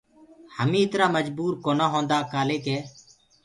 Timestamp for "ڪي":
2.65-2.77